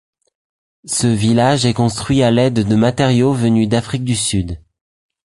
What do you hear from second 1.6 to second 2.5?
est construit à